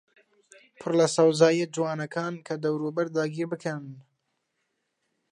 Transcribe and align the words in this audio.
پڕ 0.79 0.91
لە 0.99 1.07
سەوزاییە 1.15 1.67
جوانەکان 1.75 2.33
کە 2.47 2.53
دەوروبەر 2.63 3.07
داگیربکەن 3.17 3.83